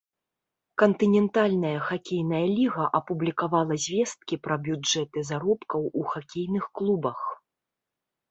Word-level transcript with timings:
Кантынентальная 0.81 1.73
хакейная 1.89 2.39
ліга 2.53 2.85
апублікавала 2.99 3.77
звесткі 3.85 4.35
пра 4.45 4.55
бюджэты 4.67 5.19
заробкаў 5.29 5.81
у 5.99 6.09
хакейных 6.15 6.63
клубах. 6.81 7.19